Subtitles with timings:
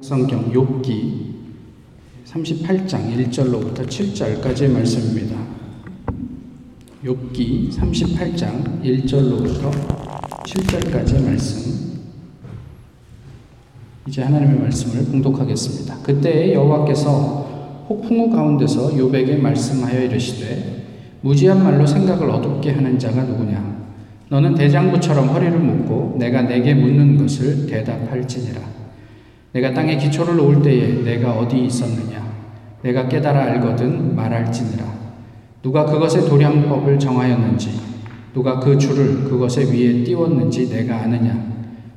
[0.00, 1.34] 성경 욥기
[2.24, 5.36] 38장 1절로부터 7절까지의 말씀입니다.
[7.04, 9.68] 욥기 38장 1절로부터
[10.44, 12.00] 7절까지의 말씀.
[14.06, 15.98] 이제 하나님의 말씀을 봉독하겠습니다.
[16.04, 20.86] 그때 여호와께서 폭풍우 가운데서 욥에게 말씀하여 이르시되
[21.20, 23.88] 무지한 말로 생각을 어둡게 하는 자가 누구냐
[24.28, 28.79] 너는 대장부처럼 허리를 묶고 내가 내게 묻는 것을 대답할지니라
[29.52, 32.20] 내가 땅에 기초를 놓을 때에 내가 어디 있었느냐?
[32.82, 34.84] 내가 깨달아 알거든 말할지니라.
[35.62, 37.80] 누가 그것의 도량법을 정하였는지,
[38.32, 41.50] 누가 그 줄을 그것의 위에 띄웠는지 내가 아느냐?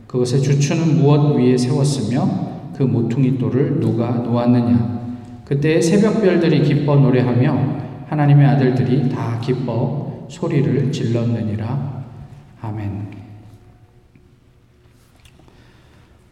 [0.07, 5.03] 그것의 주추는 무엇 위에 세웠으며 그 모퉁이 돌을 누가 놓았느냐?
[5.45, 12.03] 그때 새벽별들이 기뻐 노래하며 하나님의 아들들이 다 기뻐 소리를 질렀느니라.
[12.61, 13.22] 아멘.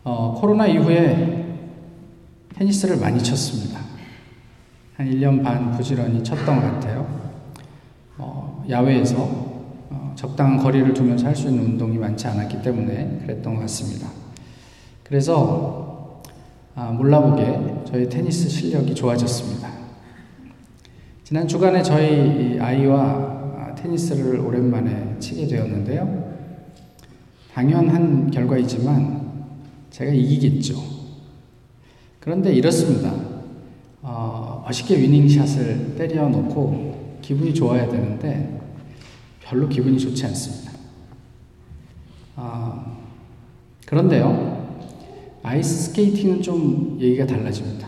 [0.04, 1.58] 어, 코로나 이후에
[2.55, 3.80] 테니스를 많이 쳤습니다.
[4.98, 7.08] 한 1년 반 부지런히 쳤던 것 같아요.
[8.18, 9.18] 어, 야외에서
[9.90, 14.08] 어, 적당한 거리를 두면서 할 수 있는 운동이 많지 않았기 때문에 그랬던 것 같습니다.
[15.04, 16.21] 그래서
[16.76, 19.70] 아, 몰라보게 저희 테니스 실력이 좋아졌습니다.
[21.24, 26.32] 지난 주간에 저희 아이와 아, 테니스를 오랜만에 치게 되었는데요.
[27.54, 29.21] 당연한 결과이지만
[29.91, 30.75] 제가 이기겠죠.
[32.20, 33.13] 그런데 이렇습니다.
[34.01, 38.59] 어, 멋있게 위닝샷을 때려놓고 기분이 좋아야 되는데
[39.43, 40.71] 별로 기분이 좋지 않습니다.
[42.35, 42.97] 어,
[43.85, 44.79] 그런데요,
[45.43, 47.87] 아이스 스케이팅은 좀 얘기가 달라집니다.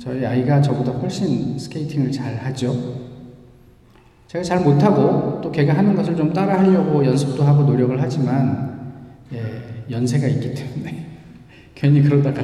[0.00, 3.08] 저희 아이가 저보다 훨씬 스케이팅을 잘 하죠.
[4.28, 8.94] 제가 잘 못하고 또 걔가 하는 것을 좀 따라 하려고 연습도 하고 노력을 하지만
[9.32, 11.07] 예, 연세가 있기 때문에
[11.78, 12.42] 괜히 그러다가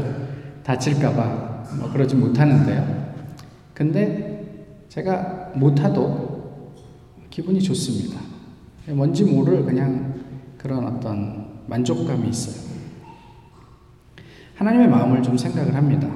[0.63, 3.15] 다칠까봐 뭐 그러지 못하는데요.
[3.75, 6.73] 근데 제가 못하도
[7.31, 8.21] 기분이 좋습니다.
[8.91, 10.23] 뭔지 모를 그냥
[10.57, 12.75] 그런 어떤 만족감이 있어요.
[14.55, 16.09] 하나님의 마음을 좀 생각을 합니다.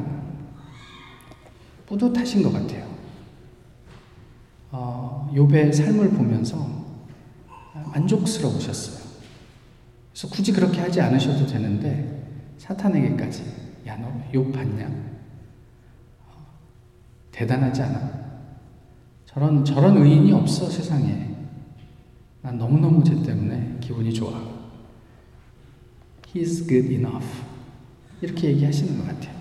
[1.87, 2.87] 뿌듯하신 것 같아요.
[4.71, 6.57] 어, 욥의 삶을 보면서
[7.95, 9.09] 만족스러우셨어요.
[10.13, 12.18] 그래서 굳이 그렇게 하지 않으셔도 되는데
[12.59, 13.45] 사탄에게까지
[13.87, 14.87] 야 너욕 받냐?
[16.27, 16.33] 어,
[17.33, 18.11] 대단하지 않아?
[19.25, 21.29] 저런 저런 의인이 없어 세상에.
[22.43, 24.33] 난 너무너무 쟤 때문에 기분이 좋아.
[26.35, 27.27] He's good enough.
[28.21, 29.39] 이렇게 얘기하시는 것 같아요.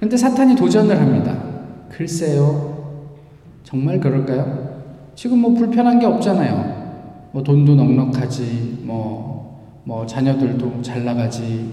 [0.00, 1.88] 근데 사탄이 도전을 합니다.
[1.90, 2.74] 글쎄요.
[3.62, 5.12] 정말 그럴까요?
[5.14, 7.30] 지금 뭐 불편한 게 없잖아요.
[7.32, 9.33] 뭐 돈도 넉넉하지, 뭐,
[9.84, 11.70] 뭐 자녀들도 잘 나가지,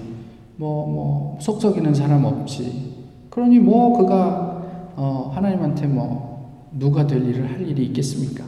[0.58, 2.92] 뭐, 뭐, 속썩이는 사람 없지.
[3.30, 4.62] 그러니 뭐 그가,
[4.96, 8.44] 어, 하나님한테 뭐, 누가 될 일을 할 일이 있겠습니까?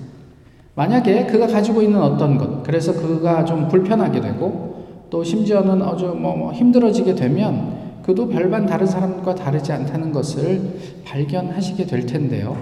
[0.76, 6.36] 만약에 그가 가지고 있는 어떤 것, 그래서 그가 좀 불편하게 되고, 또 심지어는 아주 뭐,
[6.36, 12.58] 뭐 힘들어지게 되면, 그도 별반 다른 사람과 다르지 않다는 것을 발견하시게 될 텐데요.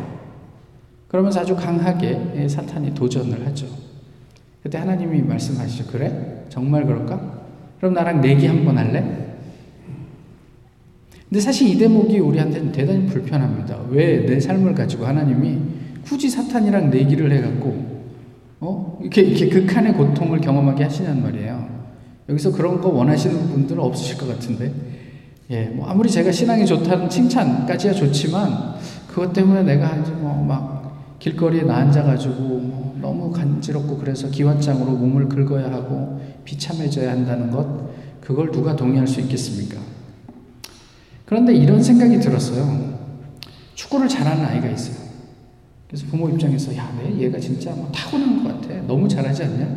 [1.07, 3.65] 그러면서 아주 강하게 사탄이 도전을 하죠.
[4.63, 5.87] 그때 하나님이 말씀하시죠.
[5.91, 6.45] 그래?
[6.49, 7.41] 정말 그럴까?
[7.79, 9.03] 그럼 나랑 내기 한번 할래?
[11.29, 13.77] 근데 사실 이 대목이 우리한테는 대단히 불편합니다.
[13.89, 15.57] 왜 내 삶을 가지고 하나님이
[16.03, 18.01] 굳이 사탄이랑 내기를 해갖고,
[18.59, 18.99] 어?
[19.01, 21.69] 이렇게, 이렇게 극한의 고통을 경험하게 하시냔 말이에요.
[22.29, 24.73] 여기서 그런 거 원하시는 분들은 없으실 것 같은데,
[25.51, 28.75] 예, 뭐 아무리 제가 신앙이 좋다는 칭찬까지야 좋지만,
[29.07, 30.70] 그것 때문에 내가 이제 뭐막
[31.21, 38.51] 길거리에 나 앉아가지고 뭐 너무 간지럽고 그래서 기왓장으로 몸을 긁어야 하고 비참해져야 한다는 것, 그걸
[38.51, 39.79] 누가 동의할 수 있겠습니까?
[41.27, 42.99] 그런데 이런 생각이 들었어요.
[43.75, 44.95] 축구를 잘하는 아이가 있어요.
[45.87, 48.81] 그래서 부모 입장에서 야, 내 얘가 진짜 뭐 타고난 것 같아.
[48.87, 49.75] 너무 잘하지 않냐?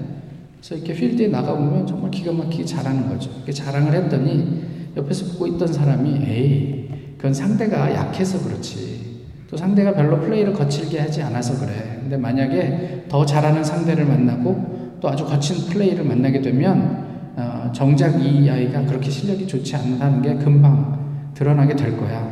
[0.57, 3.31] 그래서 이렇게 필드에 나가보면 정말 기가 막히게 잘하는 거죠.
[3.37, 4.65] 이렇게 자랑을 했더니
[4.97, 6.89] 옆에서 보고 있던 사람이 에이,
[7.19, 8.94] 그건 상대가 약해서 그렇지.
[9.55, 11.99] 또 상대가 별로 플레이를 거칠게 하지 않아서 그래.
[12.01, 17.05] 근데 만약에 더 잘하는 상대를 만나고 또 아주 거친 플레이를 만나게 되면
[17.37, 22.29] 어, 정작 이 아이가 그렇게 실력이 좋지 않다는 게 금방 드러나게 될 거야.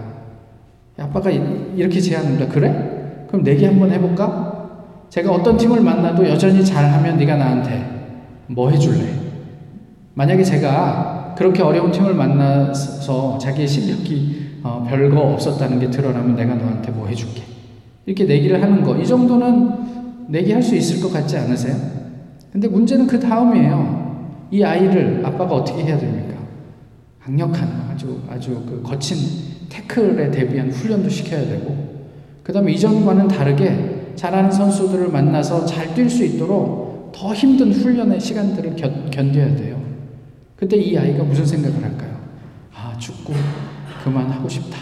[0.98, 2.48] 아빠가 이렇게 제안합니다.
[2.48, 3.26] 그래?
[3.28, 5.06] 그럼 내기 한번 해볼까?
[5.08, 7.84] 제가 어떤 팀을 만나도 여전히 잘하면 네가 나한테
[8.48, 9.06] 뭐 해줄래?
[10.14, 16.92] 만약에 제가 그렇게 어려운 팀을 만나서 자기의 실력이 어, 별거 없었다는 게 드러나면 내가 너한테
[16.92, 17.42] 뭐 해줄게.
[18.06, 18.96] 이렇게 내기를 하는 거.
[18.96, 21.76] 이 정도는 내기 할 수 있을 것 같지 않으세요?
[22.52, 24.46] 근데 문제는 그 다음이에요.
[24.50, 26.34] 이 아이를 아빠가 어떻게 해야 됩니까?
[27.22, 29.16] 강력한, 아주 아주 그 거친
[29.68, 31.92] 태클에 대비한 훈련도 시켜야 되고
[32.42, 38.76] 그 다음에 이전과는 다르게 잘하는 선수들을 만나서 잘 뛸 수 있도록 더 힘든 훈련의 시간들을
[38.76, 39.80] 견, 견뎌야 돼요.
[40.56, 42.16] 그때 이 아이가 무슨 생각을 할까요?
[42.74, 43.32] 아 축구
[44.02, 44.78] 그만하고 싶다.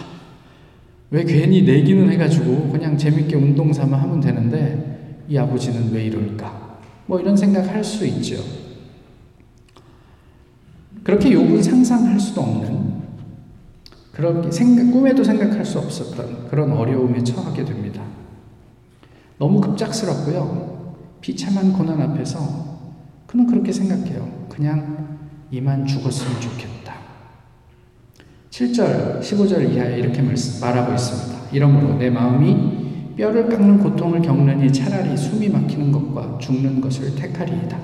[1.10, 6.78] 왜 괜히 내기는 해가지고 그냥 재밌게 운동 삼아 하면 되는데 이 아버지는 왜 이럴까?
[7.06, 8.36] 뭐 이런 생각할 수 있죠.
[11.02, 13.00] 그렇게 욕은 상상할 수도 없는
[14.12, 18.02] 그렇게 생각, 꿈에도 생각할 수 없었던 그런 어려움에 처하게 됩니다.
[19.38, 20.94] 너무 급작스럽고요.
[21.20, 22.38] 비참한 고난 앞에서
[23.26, 24.46] 그는 그렇게 생각해요.
[24.48, 25.18] 그냥
[25.50, 26.79] 이만 죽었으면 좋겠다.
[28.50, 30.22] 7절, 15절 이하에 이렇게
[30.60, 31.40] 말하고 있습니다.
[31.52, 37.78] 이러므로 내 마음이 뼈를 깎는 고통을 겪느니 차라리 숨이 막히는 것과 죽는 것을 택하리이다.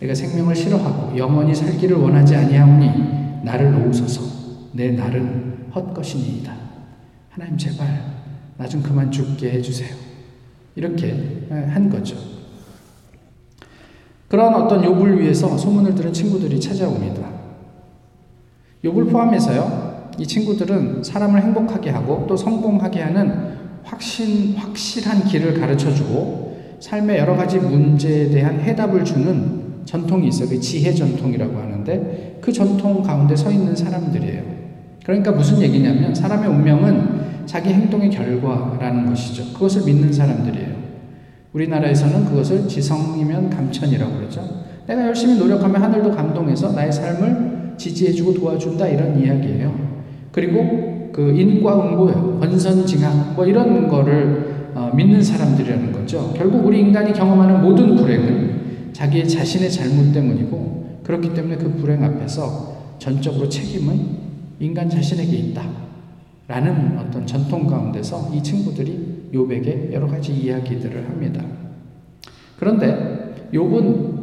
[0.00, 4.22] 내가 생명을 싫어하고 영원히 살기를 원하지 아니하오니 나를 놓으소서.
[4.72, 6.52] 내 날은 헛것이니이다.
[7.30, 8.14] 하나님 제발
[8.56, 9.94] 나 좀 그만 죽게 해주세요.
[10.76, 12.16] 이렇게 한 거죠.
[14.28, 17.33] 그런 어떤 욥을 위해서 소문을 들은 친구들이 찾아옵니다.
[18.84, 19.94] 욥을 포함해서요.
[20.18, 27.34] 이 친구들은 사람을 행복하게 하고 또 성공하게 하는 확신 확실한 길을 가르쳐 주고 삶의 여러
[27.34, 30.48] 가지 문제에 대한 해답을 주는 전통이 있어요.
[30.48, 34.42] 그 지혜 전통이라고 하는데 그 전통 가운데 서 있는 사람들이에요.
[35.04, 39.52] 그러니까 무슨 얘기냐면 사람의 운명은 자기 행동의 결과라는 것이죠.
[39.52, 40.74] 그것을 믿는 사람들이에요.
[41.52, 44.42] 우리나라에서는 그것을 지성이면 감천이라고 그러죠.
[44.86, 49.74] 내가 열심히 노력하면 하늘도 감동해서 나의 삶을 지지해주고 도와준다 이런 이야기예요.
[50.32, 52.40] 그리고 그 인과응보예요.
[52.40, 56.32] 권선징악 뭐 이런 거를 어, 믿는 사람들이라는 거죠.
[56.36, 62.96] 결국 우리 인간이 경험하는 모든 불행은 자기의 자신의 잘못 때문이고 그렇기 때문에 그 불행 앞에서
[62.98, 64.24] 전적으로 책임은
[64.60, 65.62] 인간 자신에게 있다.
[66.46, 71.42] 라는 어떤 전통 가운데서 이 친구들이 욥에게 여러 가지 이야기들을 합니다.
[72.58, 74.13] 그런데 욥은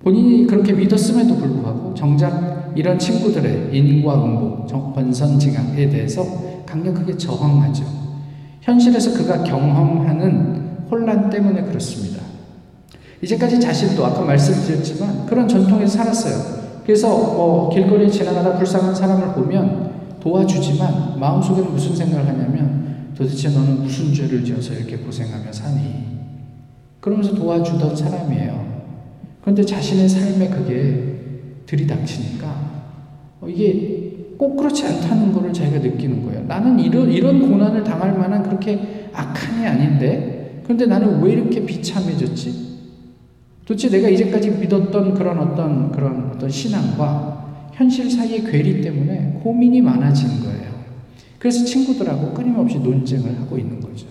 [0.00, 6.24] 본인이 그렇게 믿었음에도 불구하고 정작 이런 친구들의 인과응보, 권선징악에 대해서
[6.64, 7.84] 강력하게 저항하죠.
[8.60, 12.22] 현실에서 그가 경험하는 혼란 때문에 그렇습니다.
[13.22, 16.58] 이제까지 자신도 아까 말씀드렸지만 그런 전통에서 살았어요.
[16.84, 24.14] 그래서 뭐 길거리에 지나가다 불쌍한 사람을 보면 도와주지만 마음속에는 무슨 생각을 하냐면 도대체 너는 무슨
[24.14, 26.06] 죄를 지어서 이렇게 고생하며 사니?
[27.00, 28.67] 그러면서 도와주던 사람이에요.
[29.40, 31.18] 그런데 자신의 삶에 그게
[31.66, 32.46] 들이닥치니까
[33.40, 36.44] 어, 이게 꼭 그렇지 않다는 것을 자기가 느끼는 거예요.
[36.44, 42.68] 나는 이런, 이런 고난을 당할 만한 그렇게 악한이 아닌데, 그런데 나는 왜 이렇게 비참해졌지?
[43.64, 50.40] 도대체 내가 이제까지 믿었던 그런 어떤 그런 어떤 신앙과 현실 사이의 괴리 때문에 고민이 많아진
[50.40, 50.68] 거예요.
[51.38, 54.06] 그래서 친구들하고 끊임없이 논쟁을 하고 있는 거죠.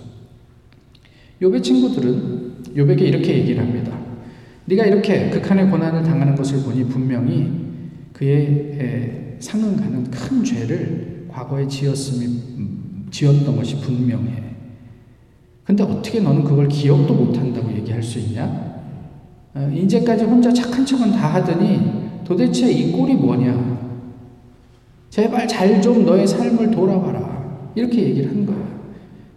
[1.42, 4.06] 요배 친구들은 요배에게 이렇게 얘기를 합니다.
[4.68, 7.50] 네가 이렇게 극한의 고난을 당하는 것을 보니 분명히
[8.12, 14.44] 그의 상응하는 큰 죄를 과거에 지었음이 지었던 것이 분명해.
[15.64, 18.78] 근데 어떻게 너는 그걸 기억도 못한다고 얘기할 수 있냐?
[19.54, 23.78] 어, 이제까지 혼자 착한 척은 다 하더니 도대체 이 꼴이 뭐냐?
[25.10, 27.71] 제발 잘 좀 너의 삶을 돌아봐라.
[27.76, 28.68] 이렇게 얘기를 한 거예요.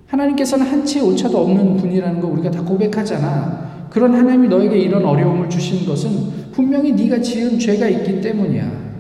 [0.06, 3.59] 하나님께서는 한치의 오차도 없는 분이라는 거 우리가 다 고백하잖아.
[3.90, 8.90] 그런 하나님이 너에게 이런 어려움을 주신 것은 분명히 네가 지은 죄가 있기 때문이야.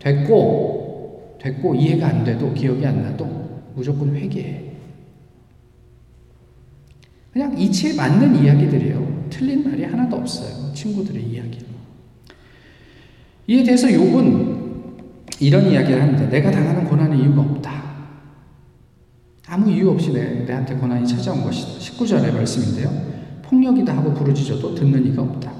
[0.00, 4.62] 됐고, 됐고 이해가 안 돼도 기억이 안 나도 무조건 회개해.
[7.32, 9.26] 그냥 이치에 맞는 이야기들이에요.
[9.30, 10.74] 틀린 말이 하나도 없어요.
[10.74, 11.58] 친구들의 이야기.
[13.46, 14.62] 이에 대해서 욥은
[15.40, 16.28] 이런 이야기를 합니다.
[16.28, 17.82] 내가 당하는 고난의 이유가 없다.
[19.46, 21.78] 아무 이유 없이 내, 내한테 고난이 찾아온 것이다.
[21.78, 23.11] 19절의 말씀인데요.
[23.52, 25.52] 폭력이다 하고 부르짖어도 듣는 이가 없다.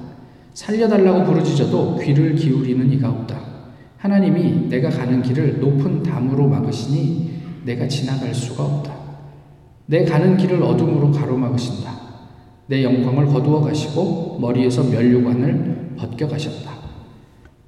[0.55, 3.39] 살려달라고 부르짖어도 귀를 기울이는 이가 없다.
[3.99, 7.31] 하나님이 내가 가는 길을 높은 담으로 막으시니
[7.67, 8.95] 내가 지나갈 수가 없다.
[9.87, 11.93] 내 가는 길을 어둠으로 가로막으신다.
[12.69, 16.73] 내 영광을 거두어 가시고 머리에서 면류관을 벗겨 가셨다.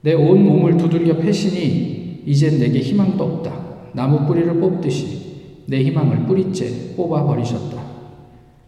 [0.01, 3.53] 내 온 몸을 두들겨 패시니 이젠 내게 희망도 없다.
[3.93, 7.94] 나무 뿌리를 뽑듯이 내 희망을 뿌리째 뽑아 버리셨다.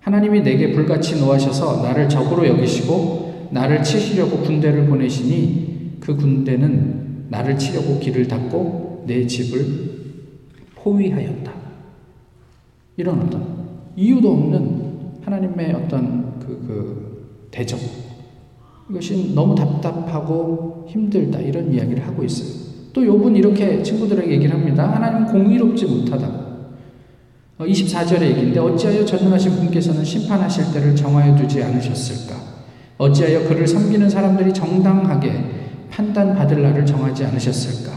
[0.07, 7.99] 하나님이 내게 불같이 노하셔서 나를 적으로 여기시고 나를 치시려고 군대를 보내시니 그 군대는 나를 치려고
[7.99, 9.67] 길을 닫고 내 집을
[10.77, 11.53] 포위하였다.
[12.97, 14.83] 이런 어떤 이유도 없는
[15.25, 17.81] 하나님의 어떤 그, 그 대적.
[18.89, 21.41] 이것이 너무 답답하고 힘들다.
[21.41, 22.65] 이런 이야기를 하고 있어요.
[22.93, 24.89] 또 욥은 이렇게 친구들에게 얘기를 합니다.
[24.89, 26.46] 하나님은 공의롭지 못하다.
[27.59, 32.37] 24절의 어, 얘기인데 어찌하여 전능하신 분께서는 심판하실 때를 정하여 두지 않으셨을까?
[32.99, 35.45] 어찌하여 그를 섬기는 사람들이 정당하게
[35.91, 37.97] 판단받을 날을 정하지 않으셨을까?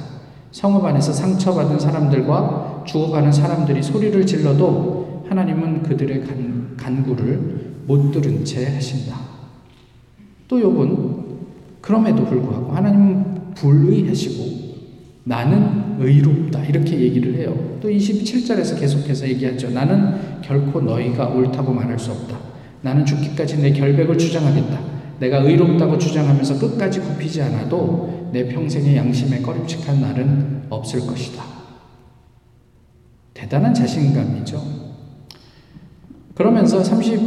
[0.52, 8.66] 성읍 안에서 상처받은 사람들과 죽어가는 사람들이 소리를 질러도 하나님은 그들의 간, 간구를 못 들은 채
[8.74, 9.16] 하신다.
[10.48, 11.30] 또 욥은
[11.82, 14.69] 그럼에도 불구하고 하나님은 불의하시고
[15.30, 16.66] 나는 의롭다.
[16.66, 17.56] 이렇게 얘기를 해요.
[17.80, 19.70] 또 27절에서 계속해서 얘기하죠.
[19.70, 22.36] 나는 결코 너희가 옳다고 말할 수 없다.
[22.82, 24.80] 나는 죽기까지 내 결백을 주장하겠다.
[25.20, 31.44] 내가 의롭다고 주장하면서 끝까지 굽히지 않아도 내 평생의 양심에 꺼림칙한 날은 없을 것이다.
[33.36, 34.64] 대단한 자신감이죠.
[36.34, 37.20] 그러면서 30,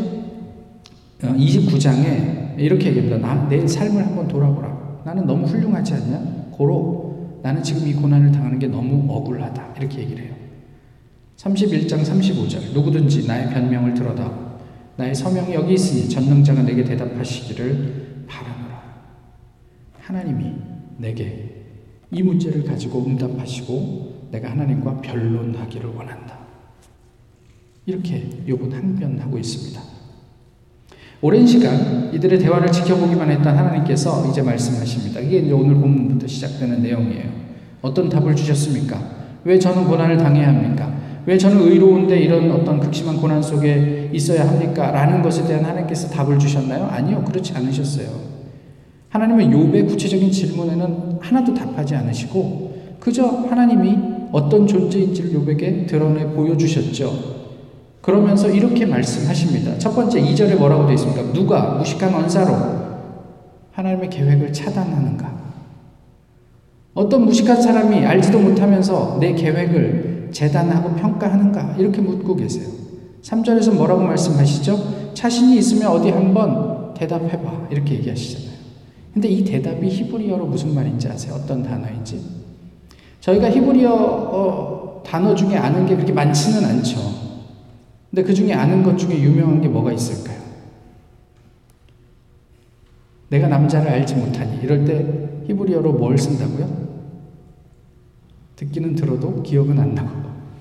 [1.20, 3.18] 29장에 어, 이렇게 얘기합니다.
[3.18, 5.02] 나, 내 삶을 한번 돌아보라.
[5.04, 6.50] 나는 너무 훌륭하지 않냐?
[6.50, 7.01] 고로
[7.42, 9.74] 나는 지금 이 고난을 당하는 게 너무 억울하다.
[9.78, 10.34] 이렇게 얘기를 해요.
[11.36, 12.72] 31장 35절.
[12.72, 14.52] 누구든지 나의 변명을 들어다
[14.96, 18.82] 나의 서명이 여기 있으니 전능자가 내게 대답하시기를 바라노라.
[20.00, 20.54] 하나님이
[20.98, 21.64] 내게
[22.10, 26.38] 이 문제를 가지고 응답하시고 내가 하나님과 변론하기를 원한다.
[27.86, 29.91] 이렇게 욥은 항변하고 있습니다.
[31.24, 35.20] 오랜 시간 이들의 대화를 지켜보기만 했던 하나님께서 이제 말씀하십니다.
[35.20, 37.26] 이게 이제 오늘 본문부터 시작되는 내용이에요.
[37.80, 39.00] 어떤 답을 주셨습니까?
[39.44, 40.92] 왜 저는 고난을 당해야 합니까?
[41.24, 44.90] 왜 저는 의로운데 이런 어떤 극심한 고난 속에 있어야 합니까?
[44.90, 46.86] 라는 것에 대한 하나님께서 답을 주셨나요?
[46.86, 47.22] 아니요.
[47.24, 48.08] 그렇지 않으셨어요.
[49.10, 53.96] 하나님은 욥의 구체적인 질문에는 하나도 답하지 않으시고 그저 하나님이
[54.32, 57.41] 어떤 존재인지를 욥에게 드러내 보여주셨죠.
[58.02, 59.78] 그러면서 이렇게 말씀하십니다.
[59.78, 61.22] 첫 번째 2절에 뭐라고 되어 있습니까?
[61.32, 62.52] 누가 무식한 언사로
[63.70, 65.32] 하나님의 계획을 차단하는가?
[66.94, 71.76] 어떤 무식한 사람이 알지도 못하면서 내 계획을 재단하고 평가하는가?
[71.78, 72.68] 이렇게 묻고 계세요.
[73.22, 75.14] 3절에서 뭐라고 말씀하시죠?
[75.14, 77.68] 자신이 있으면 어디 한번 대답해봐.
[77.70, 78.52] 이렇게 얘기하시잖아요.
[79.14, 81.34] 근데 이 대답이 히브리어로 무슨 말인지 아세요?
[81.34, 82.20] 어떤 단어인지?
[83.20, 87.21] 저희가 히브리어 어, 단어 중에 아는 게 그렇게 많지는 않죠.
[88.12, 90.38] 근데 그 중에 아는 것 중에 유명한 게 뭐가 있을까요?
[93.30, 94.60] 내가 남자를 알지 못하니.
[94.62, 96.90] 이럴 때 히브리어로 뭘 쓴다고요?
[98.56, 100.10] 듣기는 들어도 기억은 안 나고.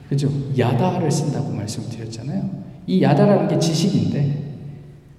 [0.08, 0.30] 그죠?
[0.58, 2.50] 야다를 쓴다고 말씀드렸잖아요.
[2.88, 4.56] 이 야다라는 게 지식인데,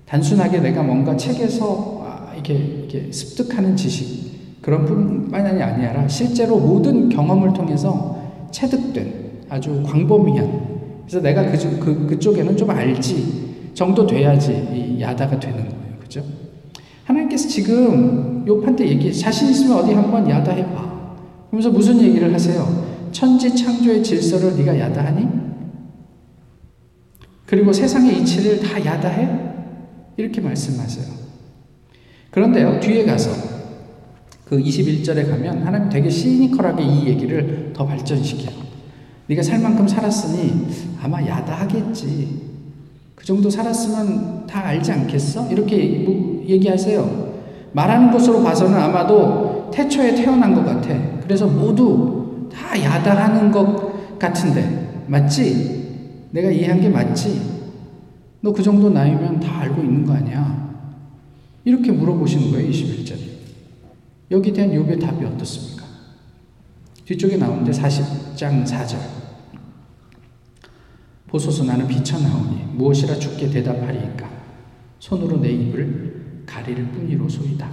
[0.07, 7.53] 단순하게 내가 뭔가 책에서 아, 이렇게, 이렇게 습득하는 지식, 그런 뿐만이 아니라 실제로 모든 경험을
[7.53, 10.72] 통해서 체득된 아주 광범위한,
[11.07, 15.99] 그래서 내가 그, 그, 그쪽에는 좀 알지 정도 돼야지 이 야다가 되는 거예요.
[16.01, 16.25] 그죠?
[17.05, 20.93] 하나님께서 지금 요판때 얘기, 자신 있으면 어디 한번 야다 해봐.
[21.49, 23.09] 그러면서 무슨 얘기를 하세요?
[23.13, 25.29] 천지 창조의 질서를 네가 야다하니?
[27.47, 29.29] 그리고 세상의 이치를 다 야다해?
[30.17, 31.05] 이렇게 말씀하세요.
[32.31, 33.31] 그런데요, 뒤에 가서
[34.47, 38.62] 그 21절에 가면 하나님 되게 시니컬하게 이 얘기를 더 발전시켜요.
[39.33, 40.67] 네가 살 만큼 살았으니
[41.03, 42.43] 아마 야다하겠지.
[43.15, 45.51] 그 정도 살았으면 다 알지 않겠어?
[45.51, 47.33] 이렇게 뭐 얘기하세요.
[47.73, 50.89] 말하는 것으로 봐서는 아마도 태초에 태어난 것 같아.
[51.23, 56.29] 그래서 모두 다 야단하는 것 같은데 맞지?
[56.31, 57.53] 내가 이해한 게 맞지?
[58.43, 60.73] 너 그 정도 나이면 다 알고 있는 거 아니야?
[61.65, 63.19] 이렇게 물어보시는 거예요, 21절에.
[64.33, 65.85] 여기 대한 욕의 답이 어떻습니까?
[67.07, 69.12] 뒤쪽에 나오는데 40장 4절.
[71.33, 74.29] 보소서 나는 비쳐나오니 무엇이라 죽게 대답하리이까?
[74.99, 77.67] 손으로 내 입을 가릴 뿐이로소이다.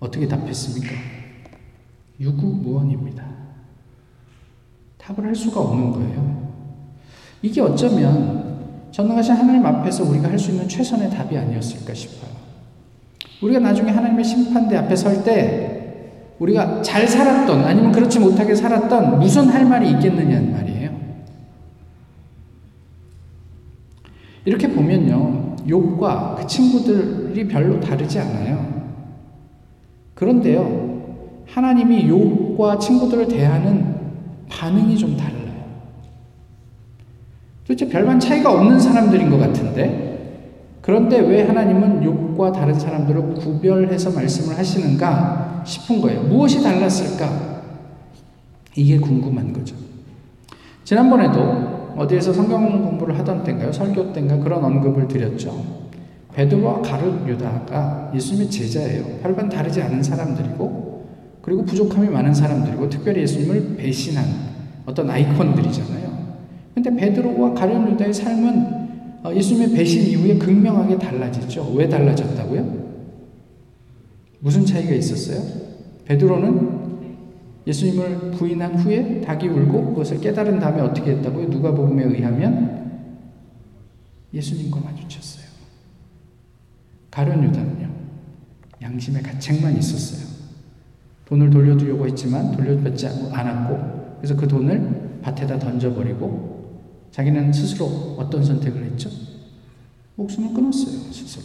[0.00, 0.90] 어떻게 답했습니까?
[2.18, 3.24] 유구무원입니다.
[4.96, 6.52] 답을 할 수가 없는 거예요.
[7.42, 12.30] 이게 어쩌면 전능하신 하나님 앞에서 우리가 할 수 있는 최선의 답이 아니었을까 싶어요.
[13.42, 15.68] 우리가 나중에 하나님의 심판대 앞에 설 때
[16.38, 20.71] 우리가 잘 살았던 아니면 그렇지 못하게 살았던 무슨 할 말이 있겠느냐는 말이에요.
[24.44, 25.56] 이렇게 보면요.
[25.68, 28.82] 욕과 그 친구들이 별로 다르지 않아요.
[30.14, 30.92] 그런데요.
[31.46, 33.94] 하나님이 욥과 친구들을 대하는
[34.48, 35.42] 반응이 좀 달라요.
[37.66, 40.12] 도대체 별반 차이가 없는 사람들인 것 같은데
[40.80, 46.22] 그런데 왜 하나님은 욥과 다른 사람들을 구별해서 말씀을 하시는가 싶은 거예요.
[46.22, 47.62] 무엇이 달랐을까?
[48.74, 49.76] 이게 궁금한 거죠.
[50.84, 53.72] 지난번에도 어디에서 성경 공부를 하던 때인가요?
[53.72, 55.82] 설교 때인가 그런 언급을 드렸죠.
[56.34, 59.04] 베드로와 가룟 유다가 예수님의 제자예요.
[59.22, 61.06] 별반 다르지 않은 사람들이고
[61.42, 64.24] 그리고 부족함이 많은 사람들이고 특별히 예수님을 배신한
[64.86, 66.12] 어떤 아이콘들이잖아요.
[66.74, 68.82] 근데 베드로와 가룟 유다의 삶은
[69.24, 71.72] 어, 예수님의 배신 이후에 극명하게 달라지죠.
[71.76, 72.82] 왜 달라졌다고요?
[74.40, 75.40] 무슨 차이가 있었어요?
[76.06, 76.91] 베드로는
[77.66, 81.48] 예수님을 부인한 후에 닭이 울고 그것을 깨달은 다음에 어떻게 했다고요?
[81.48, 83.00] 누가복음에 의하면
[84.34, 85.44] 예수님과 마주쳤어요.
[87.10, 87.90] 가룟 유다는요.
[88.80, 90.32] 양심의 가책만 있었어요.
[91.26, 96.52] 돈을 돌려주려고 했지만 돌려받지 않았고 그래서 그 돈을 밭에다 던져버리고
[97.10, 99.10] 자기는 스스로 어떤 선택을 했죠?
[100.16, 101.12] 목숨을 끊었어요.
[101.12, 101.44] 스스로.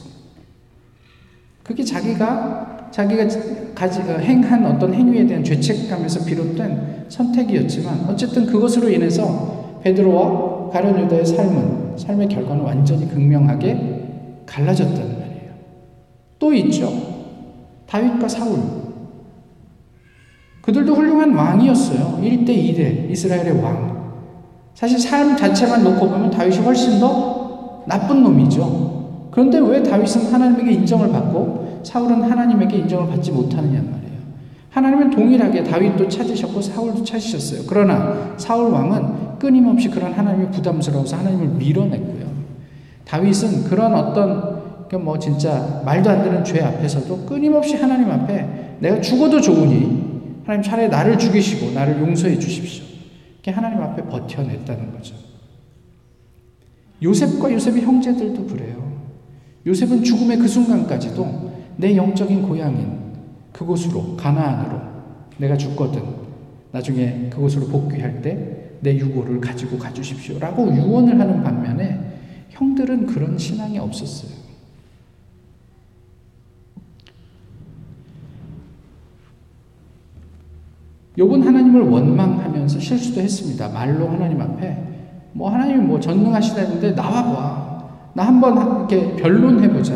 [1.64, 3.28] 그게 자기가 자기가
[3.76, 11.26] 가지, 어, 행한 어떤 행위에 대한 죄책감에서 비롯된 선택이었지만 어쨌든 그것으로 인해서 베드로와 가룟 유다의
[11.26, 15.52] 삶은 삶의 결과는 완전히 극명하게 갈라졌다는 말이에요.
[16.40, 16.92] 또 있죠.
[17.88, 18.60] 다윗과 사울.
[20.62, 22.20] 그들도 훌륭한 왕이었어요.
[22.22, 23.98] 1대 2대 이스라엘의 왕.
[24.74, 29.30] 사실 삶 자체만 놓고 보면 다윗이 훨씬 더 나쁜 놈이죠.
[29.32, 34.18] 그런데 왜 다윗은 하나님에게 인정을 받고 사울은 하나님에게 인정을 받지 못하느냐 말이에요.
[34.72, 37.62] 하나님은 동일하게 다윗도 찾으셨고 사울도 찾으셨어요.
[37.66, 42.28] 그러나 사울 왕은 끊임없이 그런 하나님이 부담스러워서 하나님을 밀어냈고요.
[43.06, 44.58] 다윗은 그런 어떤
[45.02, 50.90] 뭐 진짜 말도 안 되는 죄 앞에서도 끊임없이 하나님 앞에 내가 죽어도 좋으니 하나님 차라리
[50.90, 52.84] 나를 죽이시고 나를 용서해 주십시오.
[53.36, 55.16] 이렇게 하나님 앞에 버텨냈다는 거죠.
[57.02, 58.76] 요셉과 요셉의 형제들도 그래요.
[59.66, 61.47] 요셉은 죽음의 그 순간까지도
[61.78, 62.98] 내 영적인 고향인
[63.54, 64.82] 그곳으로 가나안으로
[65.38, 66.04] 내가 죽거든
[66.72, 72.00] 나중에 그곳으로 복귀할 때 내 유고를 가지고 가주십시오라고 유언을 하는 반면에
[72.50, 74.38] 형들은 그런 신앙이 없었어요.
[81.18, 83.70] 욥은 하나님을 원망하면서 실수도 했습니다.
[83.70, 84.78] 말로 하나님 앞에
[85.34, 87.68] 뭐 하나님이 뭐 전능하시다는데 나와 봐.
[88.14, 89.96] 나 한번 이렇게 변론해 보자.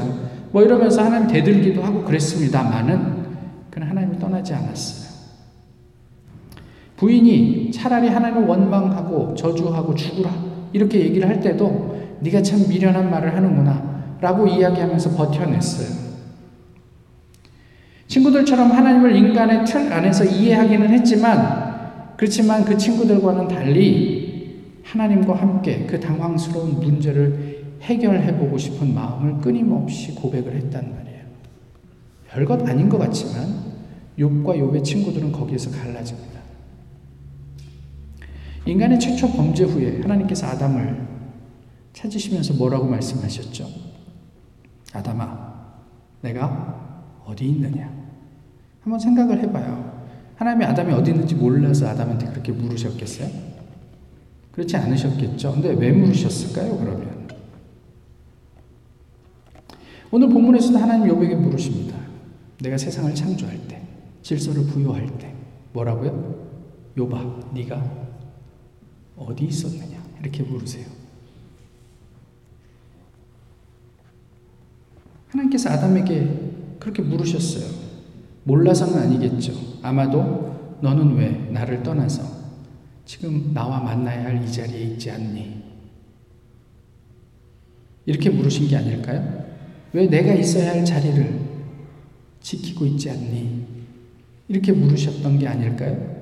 [0.52, 3.22] 뭐 이러면서 하나님 대들기도 하고 그랬습니다만은
[3.70, 5.12] 그는 하나님을 떠나지 않았어요.
[6.98, 10.30] 부인이 차라리 하나님을 원망하고 저주하고 죽으라
[10.74, 16.12] 이렇게 얘기를 할 때도 네가 참 미련한 말을 하는구나 라고 이야기하면서 버텨냈어요.
[18.08, 21.72] 친구들처럼 하나님을 인간의 틀 안에서 이해하기는 했지만
[22.18, 30.56] 그렇지만 그 친구들과는 달리 하나님과 함께 그 당황스러운 문제를 해결해 보고 싶은 마음을 끊임없이 고백을
[30.56, 31.22] 했단 말이에요.
[32.28, 33.72] 별것 아닌 것 같지만
[34.18, 36.40] 욥과 욥의 친구들은 거기에서 갈라집니다.
[38.66, 41.08] 인간의 최초 범죄 후에 하나님께서 아담을
[41.94, 43.68] 찾으시면서 뭐라고 말씀하셨죠?
[44.94, 45.54] 아담아,
[46.22, 47.92] 내가 어디 있느냐?
[48.82, 50.02] 한번 생각을 해봐요.
[50.36, 53.30] 하나님이 아담이 어디 있는지 몰라서 아담한테 그렇게 물으셨겠어요?
[54.52, 55.54] 그렇지 않으셨겠죠.
[55.54, 57.21] 근데 왜 물으셨을까요, 그러면?
[60.12, 61.98] 오늘 본문에서도 하나님 요백에 물으십니다.
[62.60, 63.82] 내가 세상을 창조할 때,
[64.22, 65.34] 질서를 부여할 때,
[65.74, 66.36] 뭐라고요?
[66.98, 68.10] 요바, 네가
[69.16, 70.02] 어디 있었느냐?
[70.22, 70.86] 이렇게 물으세요.
[75.30, 77.82] 하나님께서 아담에게 그렇게 물으셨어요.
[78.44, 79.54] 몰라서는 아니겠죠.
[79.82, 82.24] 아마도 너는 왜 나를 떠나서
[83.06, 85.62] 지금 나와 만나야 할 이 자리에 있지 않니?
[88.06, 89.41] 이렇게 물으신 게 아닐까요?
[89.94, 91.40] 왜 내가 있어야 할 자리를
[92.40, 93.66] 지키고 있지 않니?
[94.48, 96.22] 이렇게 물으셨던 게 아닐까요?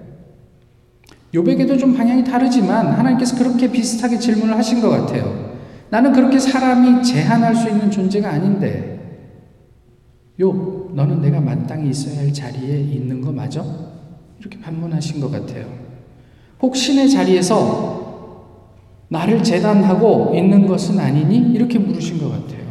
[1.34, 5.58] 요백에도 좀 방향이 다르지만 하나님께서 그렇게 비슷하게 질문을 하신 것 같아요.
[5.90, 9.00] 나는 그렇게 사람이 제한할 수 있는 존재가 아닌데
[10.42, 13.64] 요, 너는 내가 마땅히 있어야 할 자리에 있는 거 맞아?
[14.40, 15.68] 이렇게 반문하신 것 같아요.
[16.62, 18.00] 혹 신의 자리에서
[19.10, 21.54] 나를 재단하고 있는 것은 아니니?
[21.54, 22.69] 이렇게 물으신 것 같아요.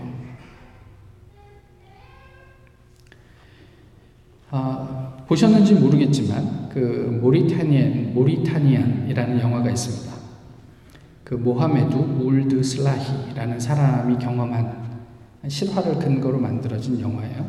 [4.50, 10.16] 아, 보셨는지 모르겠지만, 그, 모리타니안, 모리타니안이라는 영화가 있습니다.
[11.24, 14.88] 그, 모하메두 울드 슬라히라는 사람이 경험한
[15.48, 17.46] 실화를 근거로 만들어진 영화예요.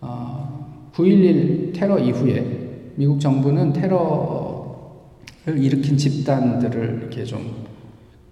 [0.00, 7.72] 어, 9.11 테러 이후에 미국 정부는 테러를 일으킨 집단들을 이렇게 좀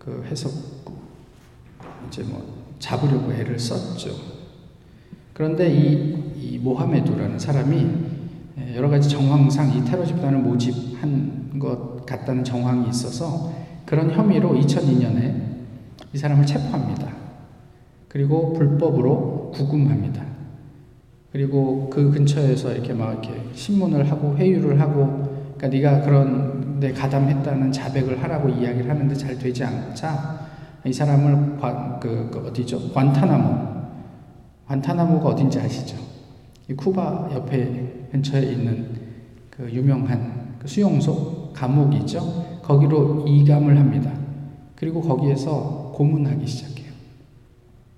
[0.00, 0.48] 그 해서
[2.08, 4.29] 이제 뭐 잡으려고 애를 썼죠.
[5.40, 7.86] 그런데 이, 이 모하메두라는 사람이
[8.74, 13.50] 여러 가지 정황상 이 테러 집단을 모집한 것 같다는 정황이 있어서
[13.86, 15.42] 그런 혐의로 2002년에
[16.12, 17.08] 이 사람을 체포합니다.
[18.08, 20.22] 그리고 불법으로 구금합니다.
[21.32, 27.72] 그리고 그 근처에서 이렇게 막 이렇게 신문을 하고 회유를 하고 그러니까 네가 그런 데 가담했다는
[27.72, 30.48] 자백을 하라고 이야기를 하는데 잘 되지 않자
[30.84, 32.92] 이 사람을 관, 그, 그 어디죠?
[32.92, 33.79] 관타나모.
[34.70, 35.96] 관타나모가 어딘지 아시죠?
[36.68, 38.88] 이 쿠바 옆에 근처에 있는
[39.50, 42.60] 그 유명한 그 수용소 감옥이죠.
[42.62, 44.12] 거기로 이감을 합니다.
[44.76, 46.92] 그리고 거기에서 고문하기 시작해요.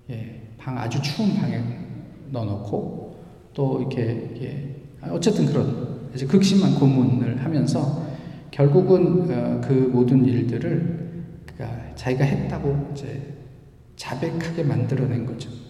[0.09, 1.63] 예, 방 아주 추운 방에
[2.31, 3.17] 넣어놓고
[3.53, 4.77] 또 이렇게, 이렇게
[5.11, 8.03] 어쨌든 그런 이제 극심한 고문을 하면서
[8.51, 13.35] 결국은 어, 그 모든 일들을 그러니까 자기가 했다고 이제
[13.97, 15.62] 자백하게 만들어낸 거죠.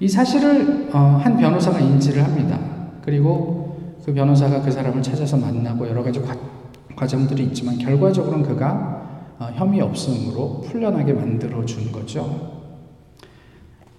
[0.00, 2.58] 이 사실을 어, 한 변호사가 인지를 합니다.
[3.04, 9.50] 그리고 그 변호사가 그 사람을 찾아서 만나고 여러 가지 과, 정들이 있지만 결과적으로는 그가 어,
[9.54, 12.60] 혐의 없음으로 풀려나게 만들어 준 거죠.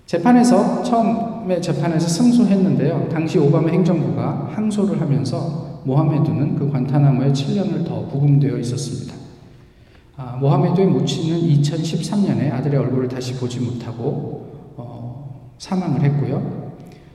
[0.07, 3.09] 재판에서 처음에 재판에서 승소했는데요.
[3.09, 9.15] 당시 오바마 행정부가 항소를 하면서 모하메드는 그 관타나무에 7년을 더 구금되어 있었습니다.
[10.17, 14.60] 아, 모하메드의 모친은 2013년에 아들의 얼굴을 다시 보지 못하고 어,
[15.61, 16.71] 사망을 했고요.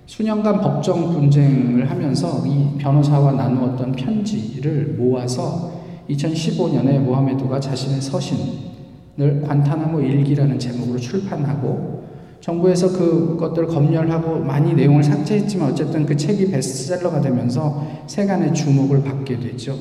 [0.06, 10.60] 수년간 법정 분쟁을 하면서 이 변호사와 나누었던 편지를 모아서 2015년에 모하메드가 자신의 서신을 관타나무 일기라는
[10.60, 12.04] 제목으로 출판하고
[12.40, 19.76] 정부에서 그것들을 검열하고 많이 내용을 삭제했지만 어쨌든 그 책이 베스트셀러가 되면서 세간의 주목을 받게 되죠.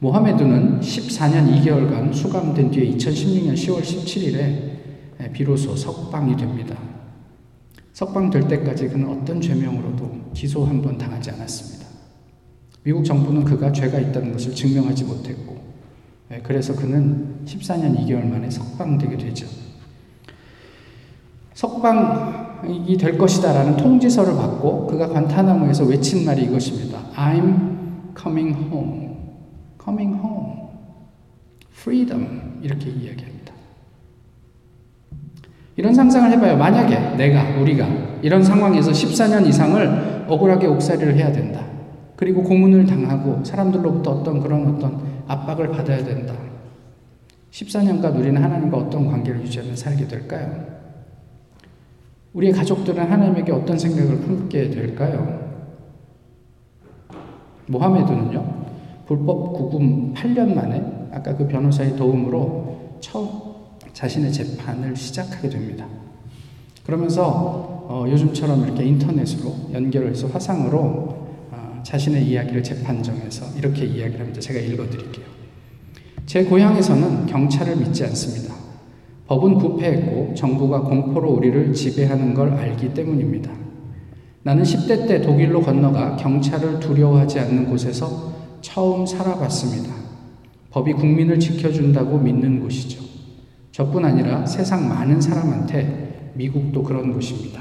[0.00, 6.93] 모하메드는 14년 2개월간 수감된 뒤에 2016년 10월 17일에 비로소 석방이 됩니다.
[7.94, 11.86] 석방될 때까지 그는 어떤 죄명으로도 기소 한 번 당하지 않았습니다.
[12.82, 15.56] 미국 정부는 그가 죄가 있다는 것을 증명하지 못했고,
[16.42, 19.46] 그래서 그는 14년 2개월 만에 석방되게 되죠.
[21.54, 26.98] 석방이 될 것이다 라는 통지서를 받고 그가 관타나무에서 외친 말이 이것입니다.
[27.14, 29.16] I'm coming home.
[29.82, 30.52] coming home.
[31.72, 32.58] freedom.
[32.60, 33.33] 이렇게 이야기합니다.
[35.76, 36.56] 이런 상상을 해봐요.
[36.56, 37.86] 만약에 내가, 우리가
[38.22, 41.64] 이런 상황에서 14년 이상을 억울하게 옥살이를 해야 된다.
[42.16, 46.34] 그리고 고문을 당하고 사람들로부터 어떤 그런 어떤 압박을 받아야 된다.
[47.50, 50.64] 14년간 우리는 하나님과 어떤 관계를 유지하며 살게 될까요?
[52.32, 55.44] 우리의 가족들은 하나님에게 어떤 생각을 품게 될까요?
[57.66, 58.44] 모하메드는요,
[59.06, 63.43] 불법 구금 8년 만에 아까 그 변호사의 도움으로 처음
[63.94, 65.86] 자신의 재판을 시작하게 됩니다.
[66.84, 70.78] 그러면서 어, 요즘처럼 이렇게 인터넷으로 연결해서 화상으로
[71.50, 74.40] 어, 자신의 이야기를 재판정에서 이렇게 이야기를 합니다.
[74.40, 75.24] 제가 읽어드릴게요.
[76.26, 78.54] 제 고향에서는 경찰을 믿지 않습니다.
[79.26, 83.50] 법은 부패했고 정부가 공포로 우리를 지배하는 걸 알기 때문입니다.
[84.42, 89.94] 나는 10대 때 독일로 건너가 경찰을 두려워하지 않는 곳에서 처음 살아봤습니다.
[90.70, 93.03] 법이 국민을 지켜준다고 믿는 곳이죠.
[93.74, 97.60] 저뿐 아니라 세상 많은 사람한테 미국도 그런 곳입니다.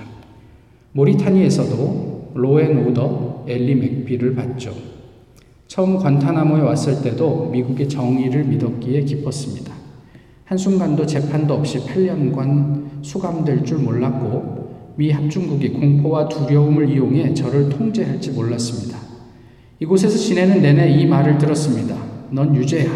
[0.92, 4.76] 모리타니에서도 Law and Order, Ally McBeal을 봤죠.
[5.66, 9.74] 처음 관타나모에 왔을 때도 미국의 정의를 믿었기에 기뻤습니다.
[10.46, 19.00] 한순간도 재판도 없이 8년간 수감될 줄 몰랐고 미 합중국이 공포와 두려움을 이용해 저를 통제할지 몰랐습니다.
[19.80, 21.98] 이곳에서 지내는 내내 이 말을 들었습니다.
[22.30, 22.92] 넌 유죄야.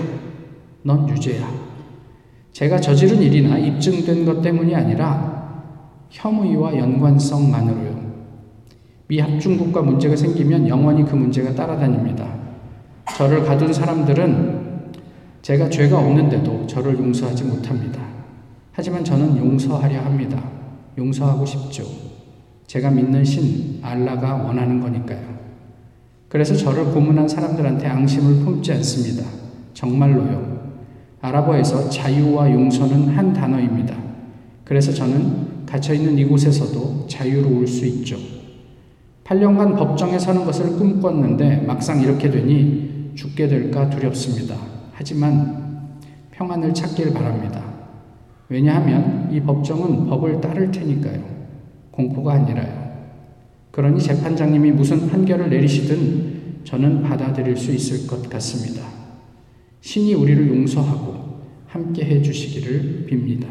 [0.83, 1.66] 넌 유죄야.
[2.57, 5.61] 제가 저지른 일이나 입증된 것 때문이 아니라
[6.09, 7.95] 혐의와 연관성만으로요.
[9.05, 12.27] 미합중국과 문제가 생기면 영원히 그 문제가 따라다닙니다.
[13.15, 14.89] 저를 가둔 사람들은
[15.43, 18.01] 제가 죄가 없는데도 저를 용서하지 못합니다.
[18.71, 20.43] 하지만 저는 용서하려 합니다.
[20.97, 21.83] 용서하고 싶죠.
[22.65, 25.37] 제가 믿는 신 알라가 원하는 거니까요.
[26.27, 29.29] 그래서 저를 고문한 사람들한테 앙심을 품지 않습니다.
[29.75, 30.46] 정말로요.
[31.21, 33.95] 아랍어에서 자유와 용서는 한 단어입니다.
[34.63, 38.17] 그래서 저는 갇혀있는 이곳에서도 자유로울 수 있죠.
[39.23, 44.55] 8년간 법정에 서는 것을 꿈꿨는데 막상 이렇게 되니 죽게 될까 두렵습니다.
[44.93, 45.89] 하지만
[46.31, 47.63] 평안을 찾길 바랍니다.
[48.49, 51.21] 왜냐하면 이 법정은 법을 따를 테니까요.
[51.91, 52.87] 공포가 아니라요.
[53.71, 58.83] 그러니 재판장님이 무슨 판결을 내리시든 저는 받아들일 수 있을 것 같습니다.
[59.87, 63.47] 신이 우리를 용서하고 함께 해 주시기를 빕니다.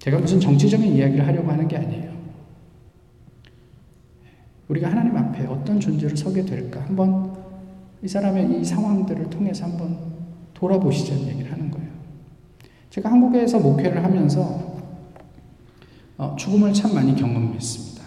[0.00, 2.18] 제가 무슨 정치적인 이야기를 하려고 하는 게 아니에요.
[4.66, 6.80] 우리가 하나님 앞에 어떤 존재로 서게 될까?
[6.80, 7.32] 한번
[8.02, 9.96] 이 사람의 이 상황들을 통해서 한번
[10.52, 11.88] 돌아보시자는 얘기를 하는 거예요.
[12.90, 14.80] 제가 한국에서 목회를 하면서
[16.16, 18.04] 어, 죽음을 참 많이 경험했습니다.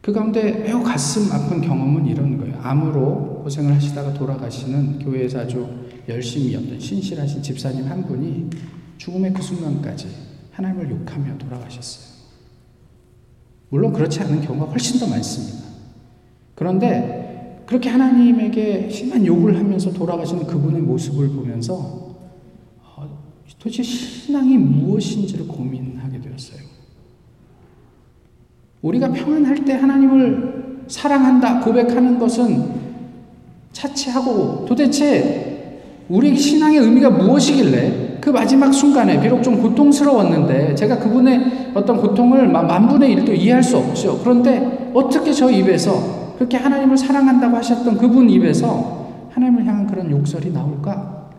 [0.00, 2.56] 그 가운데 매우 가슴 아픈 경험은 이런 거예요.
[2.62, 5.68] 암으로 고생을 하시다가 돌아가시는 교회에서 아주
[6.08, 8.50] 열심히 였던 신실하신 집사님 한 분이
[8.96, 10.08] 죽음의 그 순간까지
[10.52, 12.18] 하나님을 욕하며 돌아가셨어요.
[13.70, 15.68] 물론 그렇지 않은 경우가 훨씬 더 많습니다.
[16.54, 22.16] 그런데 그렇게 하나님에게 심한 욕을 하면서 돌아가시는 그분의 모습을 보면서
[22.82, 23.18] 어,
[23.58, 26.60] 도대체 신앙이 무엇인지를 고민하게 되었어요.
[28.80, 32.77] 우리가 평안할 때 하나님을 사랑한다 고백하는 것은
[33.78, 41.98] 차치하고 도대체 우리 신앙의 의미가 무엇이길래 그 마지막 순간에 비록 좀 고통스러웠는데 제가 그분의 어떤
[41.98, 44.18] 고통을 만분의 일도 이해할 수 없죠.
[44.20, 51.30] 그런데 어떻게 저 입에서 그렇게 하나님을 사랑한다고 하셨던 그분 입에서 하나님을 향한 그런 욕설이 나올까?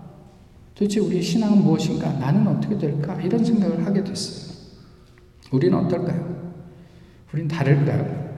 [0.75, 2.13] 도대체 우리의 신앙은 무엇인가?
[2.13, 3.15] 나는 어떻게 될까?
[3.21, 4.55] 이런 생각을 하게 됐어요.
[5.51, 6.39] 우리는 어떨까요?
[7.33, 8.29] 우린 다를까요?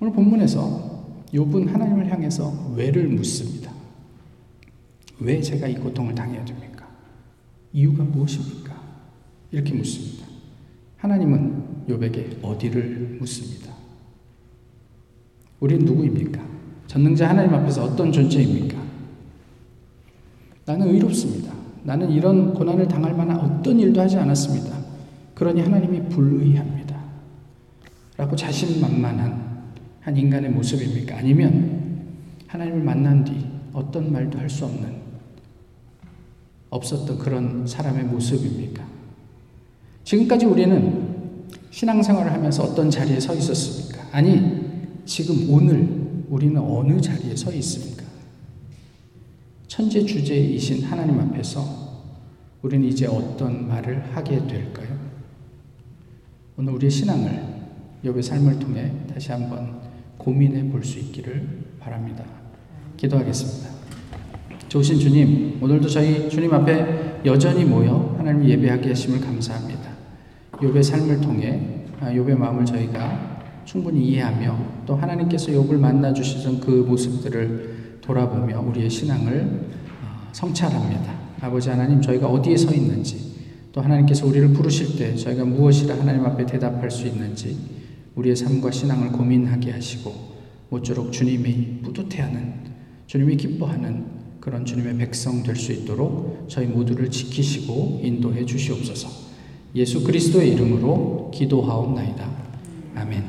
[0.00, 0.93] 오늘 본문에서
[1.34, 3.72] 욥은 하나님을 향해서 왜를 묻습니다.
[5.18, 6.86] 왜 제가 이 고통을 당해야 됩니까?
[7.72, 8.72] 이유가 무엇입니까?
[9.50, 10.26] 이렇게 묻습니다.
[10.98, 13.74] 하나님은 욥에게 어디를 묻습니다.
[15.58, 16.40] 우린 누구입니까?
[16.86, 18.80] 전능자 하나님 앞에서 어떤 존재입니까?
[20.66, 21.52] 나는 의롭습니다.
[21.82, 24.78] 나는 이런 고난을 당할 만한 어떤 일도 하지 않았습니다.
[25.34, 26.96] 그러니 하나님이 불의합니다.
[28.16, 29.43] 라고 자신만만한
[30.04, 31.16] 한 인간의 모습입니까?
[31.16, 31.80] 아니면
[32.46, 35.02] 하나님을 만난 뒤 어떤 말도 할 수 없는
[36.68, 38.84] 없었던 그런 사람의 모습입니까?
[40.02, 44.08] 지금까지 우리는 신앙생활을 하면서 어떤 자리에 서 있었습니까?
[44.12, 45.88] 아니, 지금 오늘
[46.28, 48.04] 우리는 어느 자리에 서 있습니까?
[49.68, 51.64] 천재 주제이신 하나님 앞에서
[52.62, 54.98] 우리는 이제 어떤 말을 하게 될까요?
[56.56, 57.54] 오늘 우리의 신앙을
[58.04, 59.80] 욥의 삶을 통해 다시 한번
[60.18, 61.46] 고민해 볼 수 있기를
[61.80, 62.24] 바랍니다.
[62.96, 63.70] 기도하겠습니다.
[64.68, 69.90] 좋으신 주님, 오늘도 저희 주님 앞에 여전히 모여 하나님 예배하게 하심을 감사합니다.
[70.52, 76.70] 욥의 삶을 통해 아, 욥의 마음을 저희가 충분히 이해하며 또 하나님께서 욥을 만나 주시던 그
[76.70, 79.68] 모습들을 돌아보며 우리의 신앙을
[80.02, 81.14] 어, 성찰합니다.
[81.40, 83.34] 아버지 하나님, 저희가 어디에 서 있는지
[83.72, 87.56] 또 하나님께서 우리를 부르실 때 저희가 무엇이라 하나님 앞에 대답할 수 있는지
[88.16, 90.34] 우리의 삶과 신앙을 고민하게 하시고
[90.70, 92.54] 모쪼록 주님이 뿌듯해하는
[93.06, 94.04] 주님이 기뻐하는
[94.40, 99.08] 그런 주님의 백성 될 수 있도록 저희 모두를 지키시고 인도해 주시옵소서.
[99.74, 102.30] 예수 그리스도의 이름으로 기도하옵나이다.
[102.94, 103.24] 아멘.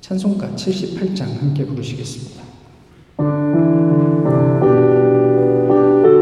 [0.00, 2.40] 찬송가 78장 함께 부르시겠습니다.